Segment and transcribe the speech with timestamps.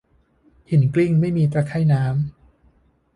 [0.69, 2.13] หินกลิ้งไม่มีตะไคร่น้ำ